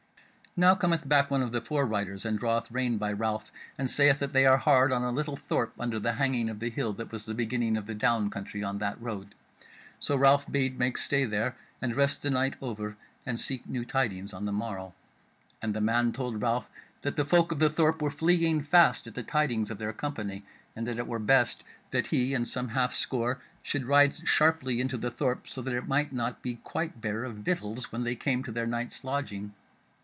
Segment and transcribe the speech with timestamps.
[0.57, 4.19] Now cometh back one of the fore riders and draweth rein by Ralph and saith
[4.19, 7.09] that they are hard on a little thorp under the hanging of the hill that
[7.09, 9.33] was the beginning of the Down country on that road.
[9.97, 14.33] So Ralph bade make stay there and rest the night over, and seek new tidings
[14.33, 14.93] on the morrow;
[15.61, 16.69] and the man told Ralph
[17.03, 20.43] that the folk of the thorp were fleeing fast at the tidings of their company,
[20.75, 24.97] and that it were best that he and some half score should ride sharply into
[24.97, 28.43] the thorp, so that it might not be quite bare of victuals when they came
[28.43, 29.53] to their night's lodging.